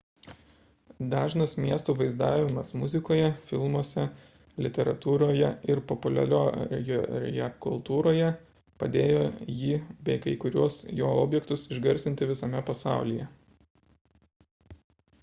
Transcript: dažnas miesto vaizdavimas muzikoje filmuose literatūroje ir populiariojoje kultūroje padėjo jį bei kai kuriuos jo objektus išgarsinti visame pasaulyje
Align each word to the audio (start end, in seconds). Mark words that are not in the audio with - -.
dažnas 1.09 1.51
miesto 1.63 1.93
vaizdavimas 1.97 2.69
muzikoje 2.83 3.25
filmuose 3.49 4.05
literatūroje 4.67 5.51
ir 5.73 5.81
populiariojoje 5.91 7.49
kultūroje 7.65 8.29
padėjo 8.83 9.21
jį 9.59 9.73
bei 10.09 10.23
kai 10.25 10.33
kuriuos 10.45 10.79
jo 11.01 11.11
objektus 11.27 11.67
išgarsinti 11.75 12.29
visame 12.33 12.63
pasaulyje 12.71 13.29